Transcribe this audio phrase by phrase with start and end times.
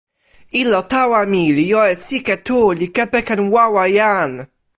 [0.61, 4.31] ilo tawa mi li jo e sike tu li kepeken wawa jan.